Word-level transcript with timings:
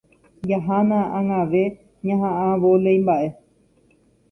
Jahána 0.51 0.99
ag̃ave 1.19 1.61
ñaha'ã 2.07 2.47
vólei 2.65 2.99
mba'e. 3.05 3.27